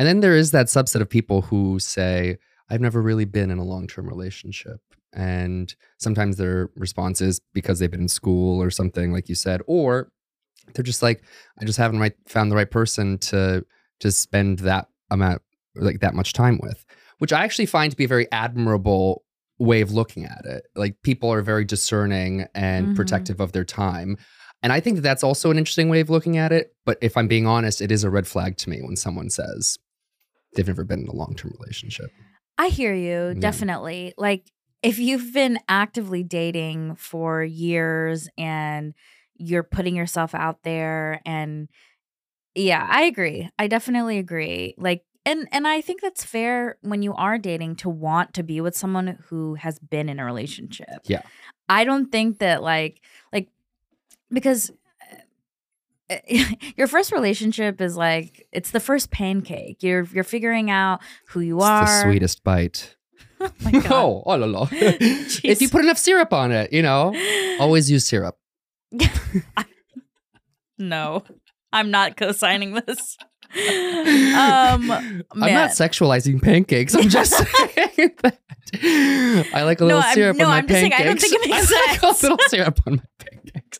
[0.00, 2.38] And then there is that subset of people who say,
[2.70, 4.80] I've never really been in a long term relationship.
[5.12, 9.60] And sometimes their response is because they've been in school or something, like you said,
[9.66, 10.10] or
[10.72, 11.22] they're just like,
[11.60, 13.66] I just haven't right, found the right person to
[14.00, 15.42] to spend that amount,
[15.74, 16.86] like that much time with,
[17.18, 19.22] which I actually find to be a very admirable
[19.58, 20.62] way of looking at it.
[20.74, 22.94] Like people are very discerning and Mhm.
[22.94, 24.16] protective of their time.
[24.62, 26.74] And I think that that's also an interesting way of looking at it.
[26.86, 29.78] But if I'm being honest, it is a red flag to me when someone says
[30.54, 32.10] they've never been in a long term relationship.
[32.58, 33.40] I hear you, Yeah.
[33.40, 34.12] definitely.
[34.18, 34.50] Like
[34.82, 38.94] if you've been actively dating for years and
[39.36, 41.68] you're putting yourself out there and
[42.54, 43.48] yeah, I agree.
[43.58, 44.74] I definitely agree.
[44.76, 48.60] Like and and I think that's fair when you are dating to want to be
[48.60, 51.00] with someone who has been in a relationship.
[51.04, 51.22] Yeah.
[51.68, 53.00] I don't think that like
[53.32, 53.48] like
[54.30, 54.70] because
[56.76, 59.82] your first relationship is like it's the first pancake.
[59.82, 61.84] You're you're figuring out who you It's are.
[61.86, 62.96] the sweetest bite.
[63.42, 63.86] Oh my god.
[63.90, 64.68] oh, oh la la.
[64.70, 67.14] if you put enough syrup on it, you know,
[67.58, 68.36] always use syrup.
[70.78, 71.24] no,
[71.72, 73.16] I'm not co-signing this.
[73.54, 76.94] um, I'm not sexualizing pancakes.
[76.94, 78.38] I'm just saying that.
[79.54, 81.00] I like a little I'm- syrup no, on my I'm just saying pancakes.
[81.00, 82.22] I don't think it makes I like sense.
[82.22, 83.78] a little syrup on my pancakes.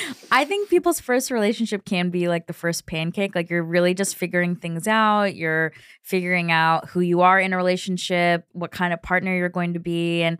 [0.30, 3.34] I think people's first relationship can be like the first pancake.
[3.34, 5.34] Like you're really just figuring things out.
[5.36, 9.74] You're figuring out who you are in a relationship, what kind of partner you're going
[9.74, 10.22] to be.
[10.22, 10.38] And,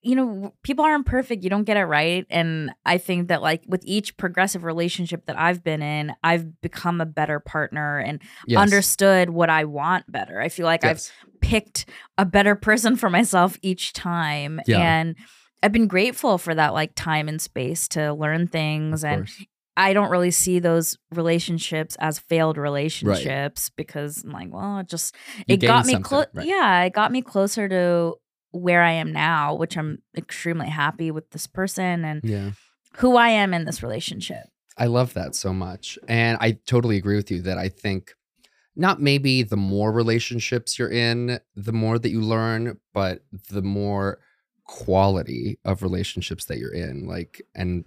[0.00, 1.42] you know, people aren't perfect.
[1.42, 2.24] You don't get it right.
[2.30, 7.00] And I think that, like, with each progressive relationship that I've been in, I've become
[7.00, 8.60] a better partner and Yes.
[8.60, 10.40] understood what I want better.
[10.40, 14.60] I feel like I've picked a better person for myself each time.
[14.66, 14.78] Yeah.
[14.78, 15.16] And
[15.62, 19.44] I've been grateful for that like time and space to learn things Of and course.
[19.76, 25.14] I don't really see those relationships as failed relationships because I'm like, well, it just
[25.46, 26.26] You it got gained me something, close.
[26.34, 26.46] right.
[26.46, 28.14] Yeah, it got me closer to
[28.50, 32.52] where I am now, which I'm extremely happy with this person and Yeah.
[32.96, 34.44] who I am in this relationship.
[34.76, 35.98] I love that so much.
[36.08, 38.14] And I totally agree with you that I think
[38.74, 44.18] not maybe the more relationships you're in, the more that you learn, but the more
[44.68, 47.06] quality of relationships that you're in.
[47.06, 47.84] Like, and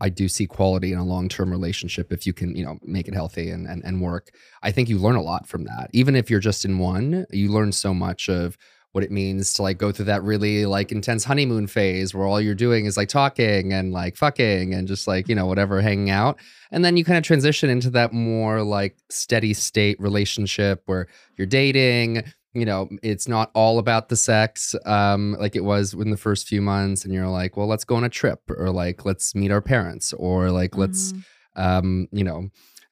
[0.00, 3.06] I do see quality in a long term relationship if you can, you know, make
[3.06, 4.30] it healthy and, and and work.
[4.62, 5.88] I think you learn a lot from that.
[5.92, 8.58] Even if you're just in one, you learn so much of
[8.92, 12.40] what it means to like go through that really like intense honeymoon phase where all
[12.40, 16.08] you're doing is like talking and like fucking and just like, you know, whatever, hanging
[16.08, 16.38] out.
[16.70, 21.46] And then you kind of transition into that more like steady state relationship where you're
[21.46, 22.24] dating,
[22.60, 26.46] you know, it's not all about the sex um like it was in the first
[26.48, 29.50] few months and you're like, well, let's go on a trip or like let's meet
[29.50, 31.22] our parents or like let's Mhm.
[31.56, 32.48] um, you know,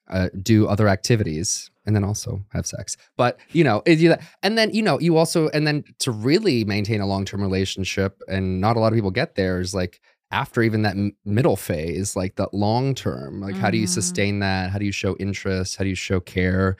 [0.09, 2.97] uh, do other activities and then also have sex.
[3.17, 6.63] But you know, it, you, and then you know, you also and then to really
[6.65, 9.99] maintain a long term relationship, and not a lot of people get there is like
[10.31, 13.39] after even that m- middle phase, like that long term.
[13.39, 13.89] Like, how do you Mhm.
[13.99, 14.71] sustain that?
[14.71, 15.75] How do you show interest?
[15.77, 16.75] How do you show care,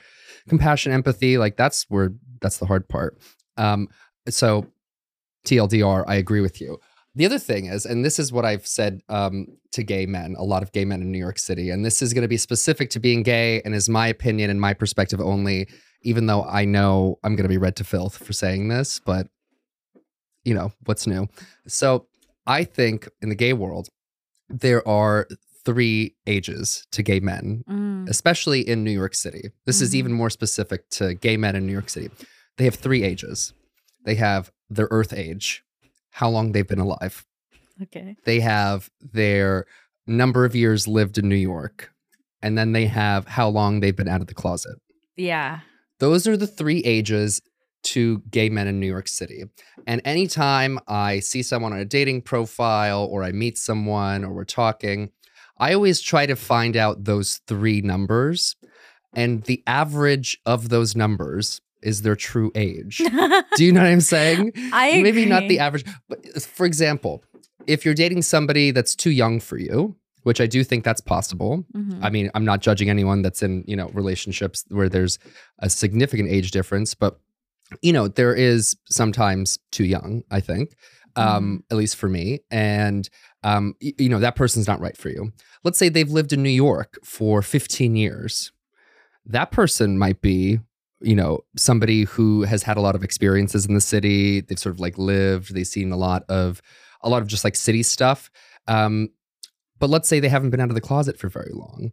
[0.50, 1.38] compassion, empathy?
[1.38, 3.18] Like that's where that's the hard part.
[3.58, 3.88] Um,
[4.30, 4.68] so
[5.46, 6.80] TLDR, I agree with you.
[7.16, 10.44] The other thing is, and this is what I've said um, to gay men, a
[10.44, 12.90] lot of gay men in New York City, and this is going to be specific
[12.90, 15.70] to being gay and is my opinion and my perspective only,
[16.02, 19.28] even though I know I'm going to be read to filth for saying this, but
[20.44, 21.28] you know, what's new?
[21.68, 22.08] So
[22.46, 23.90] I think in the gay world,
[24.50, 25.28] there are
[25.66, 28.08] three ages to gay men, Mm.
[28.10, 29.50] especially in New York City.
[29.66, 29.96] This is Mhm.
[29.96, 32.10] even more specific to gay men in New York City.
[32.58, 33.54] They have three ages.
[34.06, 35.64] They have their earth age,
[36.12, 37.26] how long they've been alive.
[37.82, 38.16] Okay.
[38.26, 39.66] They have their
[40.08, 41.92] number of years lived in New York.
[42.42, 44.78] And then they have how long they've been out of the closet.
[45.18, 45.62] Yeah.
[46.00, 47.42] Those are the three ages
[47.84, 49.44] to gay men in New York City.
[49.88, 54.44] And anytime I see someone on a dating profile or I meet someone or we're
[54.44, 55.12] talking,
[55.58, 58.56] I always try to find out those three numbers.
[59.14, 62.98] And the average of those numbers is their true age.
[62.98, 64.52] Do you know what I'm saying?
[64.74, 67.24] I Maybe not the average, but for example,
[67.68, 71.64] if you're dating somebody that's too young for you, which I do think that's possible.
[71.76, 72.00] Mhm.
[72.02, 75.20] I mean, I'm not judging anyone that's in, you know, relationships where there's
[75.60, 77.20] a significant age difference, but
[77.82, 80.76] you know, there is sometimes too young, I think.
[81.18, 82.40] Um, at least for me.
[82.52, 83.10] And
[83.44, 85.32] um, y- you know, that person's not right for you.
[85.64, 88.52] Let's say they've lived in New York for 15 years.
[89.26, 90.60] That person might be
[91.02, 94.74] you know somebody who has had a lot of experiences in the city they've sort
[94.74, 96.62] of like lived they've seen a lot of
[97.02, 98.32] a lot of just like city stuff
[98.68, 99.10] um
[99.78, 101.92] but let's say they haven't been out of the closet for very long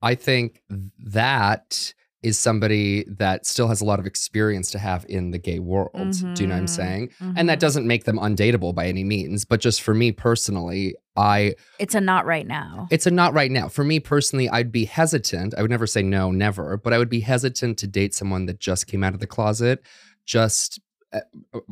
[0.00, 0.62] i think
[0.98, 5.58] that is somebody that still has a lot of experience to have in the gay
[5.58, 6.68] world do you know what i'm Mhm.
[6.70, 7.60] saying and that Mhm.
[7.60, 12.00] doesn't make them undateable by any means but just for me personally i It's a
[12.00, 12.88] not right now.
[12.90, 13.68] it's a not right now.
[13.68, 15.54] For me personally, I'd be hesitant.
[15.56, 18.60] I would never say no, never, but I would be hesitant to date someone that
[18.60, 19.82] just came out of the closet.
[20.26, 20.78] Just,
[21.14, 21.20] uh,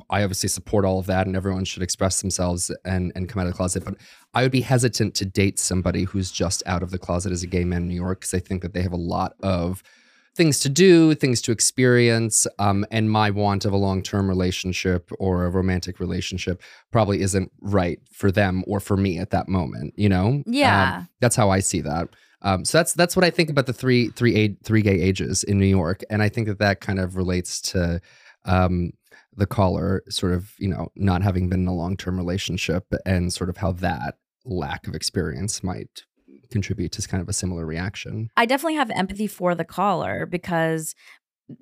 [0.08, 3.46] I obviously support all of that, and everyone should express themselves and and come out
[3.46, 3.84] of the closet.
[3.84, 3.96] But
[4.32, 7.46] I would be hesitant to date somebody who's just out of the closet as a
[7.46, 9.82] gay man in New York because I think that they have a lot of
[10.36, 15.10] things to do, things to experience, um, and my want of a long term relationship
[15.18, 19.94] or a romantic relationship probably isn't right for them or for me at that moment.
[19.96, 20.26] You know?
[20.26, 21.04] Um, Yeah.
[21.20, 22.08] that's how I see that.
[22.42, 25.44] Um, so that's that's what I think about the three three age, three gay ages
[25.44, 28.00] in New York, and I think that that kind of relates to
[28.44, 28.90] um,
[29.34, 33.32] the caller sort of you know not having been in a long term relationship and
[33.32, 36.02] sort of how that lack of experience might
[36.50, 38.28] contribute to kind of a similar reaction.
[38.36, 40.94] I definitely have empathy for the caller because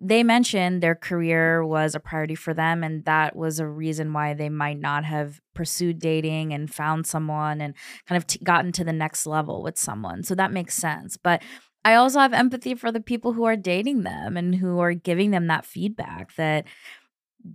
[0.01, 4.33] they mentioned their career was a priority for them and that was a reason why
[4.33, 7.75] they might not have pursued dating and found someone and
[8.07, 10.23] kind of t- gotten to the next level with someone.
[10.23, 11.17] So that makes sense.
[11.17, 11.43] But
[11.85, 15.33] I also have empathy for the people who are dating them and who are giving
[15.33, 16.65] them that feedback that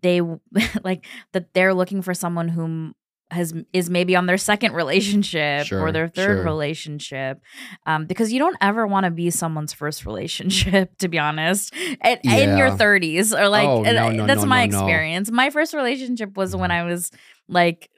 [0.02, 0.22] they
[0.84, 2.94] like that they're looking for someone whom
[3.30, 6.44] has is maybe on their second relationship Sure, or their third sure.
[6.44, 7.42] relationship
[7.86, 12.24] um, because you don't ever want to be someone's first relationship to be honest at,
[12.24, 16.38] in your 30s or like Oh, no, no, that's no, my experience my first relationship
[16.38, 16.74] was when Mhm.
[16.74, 17.12] i was
[17.50, 17.90] like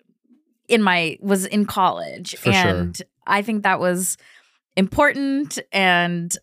[0.68, 2.72] in my was in college For sure.
[2.72, 4.18] and i think that was
[4.76, 6.36] important and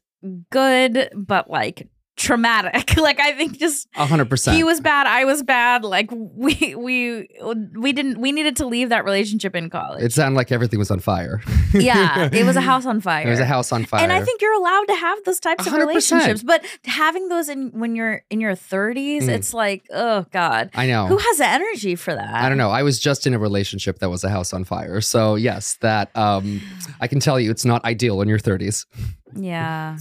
[0.51, 4.57] good but like traumatic like i think just A hundred percent.
[4.57, 7.29] he was bad i was bad like we we
[7.77, 10.91] we didn't we needed to leave that relationship in college It sounded like everything was
[10.91, 11.43] on fire.
[11.75, 14.01] yeah it was a house on fire It was a house on fire.
[14.03, 15.79] and I think you're allowed to have those types of 100%.
[15.79, 19.29] relationships, but having those in when you're in your 30s, Mm.
[19.29, 21.07] it's like, oh god, I know.
[21.07, 22.35] who has the energy for that?
[22.35, 22.71] I don't know.
[22.71, 25.01] I was just in a relationship that was a house on fire.
[25.01, 26.61] So yes, that um
[27.01, 28.87] I can tell you it's not ideal in your 30s.
[29.35, 29.99] Yeah,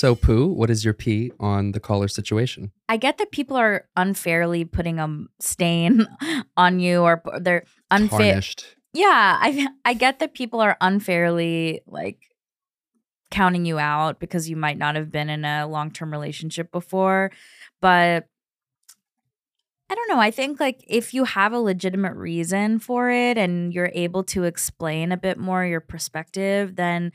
[0.00, 2.72] So Pooh, what is your P on the caller situation?
[2.88, 6.06] I get that people are unfairly putting a stain
[6.56, 8.40] on you, or they're unfair.
[8.94, 12.16] Yeah, I I get that people are unfairly like
[13.30, 17.30] counting you out because you might not have been in a long-term relationship before,
[17.82, 18.26] but
[19.90, 20.18] I don't know.
[20.18, 24.44] I think like if you have a legitimate reason for it and you're able to
[24.44, 27.12] explain a bit more your perspective, then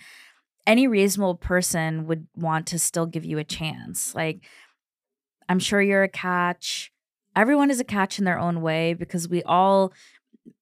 [0.67, 4.15] any reasonable person would want to still give you a chance.
[4.15, 4.41] Like
[5.47, 6.91] I'm sure you're a catch.
[7.35, 9.93] Everyone is a catch in their own way because we all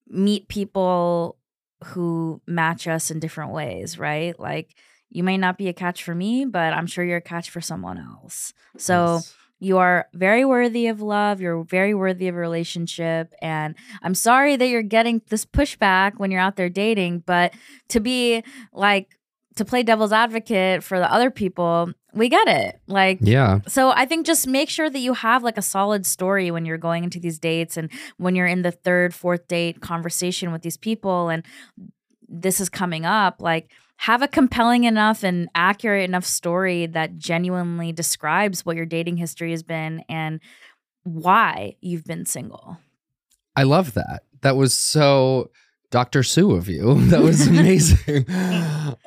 [0.08, 1.36] meet people
[1.84, 4.38] who match us in different ways, right?
[4.38, 4.74] Like
[5.10, 7.60] you may not be a catch for me, but I'm sure you're a catch for
[7.60, 8.52] someone else.
[8.76, 9.34] So Yes.
[9.60, 11.40] you are very worthy of love.
[11.40, 13.32] You're very worthy of a relationship.
[13.40, 17.54] And I'm sorry that you're getting this pushback when you're out there dating, but
[17.90, 18.42] to be
[18.72, 19.16] like,
[19.56, 22.80] to play devil's advocate for the other people, we get it.
[22.86, 23.60] Like, Yeah.
[23.66, 26.78] so I think just make sure that you have like a solid story when you're
[26.78, 30.76] going into these dates and when you're in the third, fourth date conversation with these
[30.76, 31.44] people and
[32.28, 33.40] this is coming up.
[33.40, 39.18] Like, have a compelling enough and accurate enough story that genuinely describes what your dating
[39.18, 40.40] history has been and
[41.04, 42.78] why you've been single.
[43.54, 44.24] I love that.
[44.40, 45.50] That was so
[45.94, 46.24] Dr.
[46.24, 46.94] Sue of you.
[47.10, 48.26] That was amazing.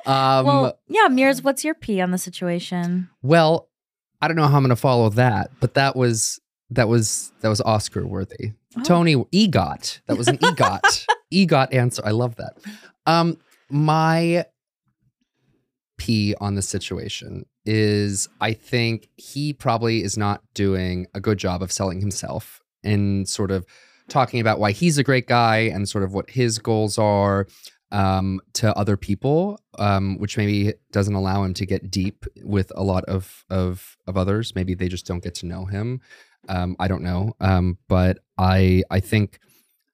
[0.06, 3.10] um, well, yeah, Mears, what's your P on the situation?
[3.20, 3.68] Well,
[4.22, 7.50] I don't know how I'm going to follow that, but that was that was that
[7.50, 8.52] was Oscar worthy.
[8.74, 8.82] Oh.
[8.84, 10.00] Tony EGOT.
[10.06, 11.06] That was an EGOT.
[11.32, 12.02] EGOT answer.
[12.06, 12.56] I love that.
[13.04, 13.36] Um,
[13.68, 14.46] my
[15.98, 21.62] P on the situation is I think he probably is not doing a good job
[21.62, 23.66] of selling himself and sort of
[24.08, 27.46] talking about why he's a great guy and sort of what his goals are
[27.90, 32.82] um, to other people, um, which maybe doesn't allow him to get deep with a
[32.82, 34.54] lot of of of others.
[34.54, 36.00] Maybe they just don't get to know him.
[36.48, 39.38] Um, I don't know, um, but I I think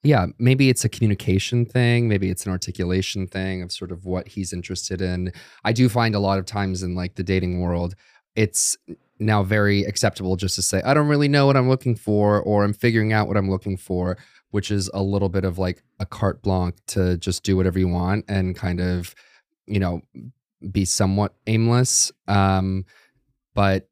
[0.02, 4.28] yeah, maybe it's a communication thing, maybe it's an articulation thing of sort of what
[4.28, 5.32] he's interested in.
[5.64, 7.94] I do find a lot of times in like the dating world,
[8.36, 8.76] it's
[9.18, 12.64] now very acceptable just to say I don't really know what I'm looking for or
[12.64, 14.16] I'm figuring out what I'm looking for
[14.54, 17.88] which is a little bit of like a carte blanche to just do whatever you
[17.88, 19.12] want and kind of,
[19.66, 20.00] you know,
[20.70, 22.12] be somewhat aimless.
[22.28, 22.84] Um,
[23.56, 23.88] but,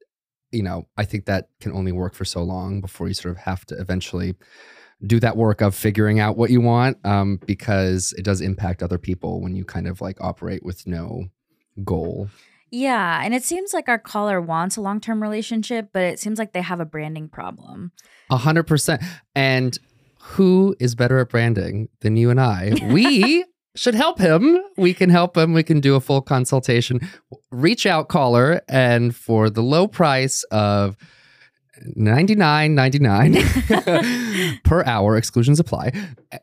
[0.52, 3.38] you know, I think that can only work for so long before you sort of
[3.38, 4.36] have to eventually
[5.04, 8.98] do that work of figuring out what you want um, because it does impact other
[8.98, 11.24] people when you kind of like operate with no
[11.82, 12.28] goal.
[12.72, 16.38] Yeah, and it seems like our caller wants a long term relationship, but it seems
[16.38, 17.92] like they have a branding problem.
[18.30, 19.02] A hundred percent.
[19.34, 19.78] And
[20.18, 22.72] who is better at branding than you and I?
[22.92, 23.44] We
[23.74, 24.58] should help him.
[24.76, 25.52] We can help him.
[25.52, 27.00] We can do a full consultation.
[27.50, 30.96] Reach out, caller, and for the low price of
[31.94, 33.34] ninety nine ninety nine
[34.64, 35.92] per hour, exclusions apply,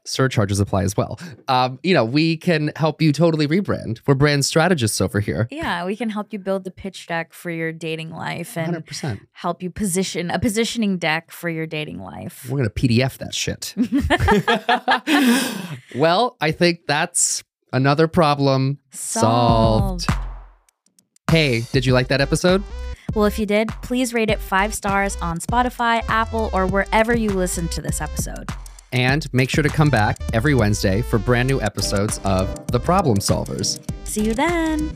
[0.06, 1.20] surcharges apply as well.
[1.48, 4.02] Um, you know, we can help you totally rebrand.
[4.08, 5.48] We're brand strategists over here.
[5.52, 8.86] Yeah, we can help you build the pitch deck for your dating life and Hundred
[8.86, 9.22] percent.
[9.32, 12.48] help you position a positioning deck for your dating life.
[12.50, 13.74] We're gonna PDF that shit.
[15.96, 20.08] well, I think that's another problem solved.
[21.30, 22.64] Hey, did you like that episode?
[23.16, 27.30] Well, if you did, please rate it five stars on Spotify, Apple, or wherever you
[27.32, 28.49] listen to this episode.
[28.91, 33.22] And make sure to come back every Wednesday for brand new episodes of The Problemed
[33.22, 33.80] Solvers.
[34.03, 34.93] See you then.